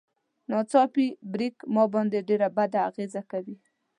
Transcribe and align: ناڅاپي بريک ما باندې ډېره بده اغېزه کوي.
ناڅاپي 0.49 1.07
بريک 1.33 1.55
ما 1.73 1.83
باندې 1.93 2.19
ډېره 2.29 2.47
بده 2.57 2.79
اغېزه 2.89 3.21
کوي. 3.31 3.55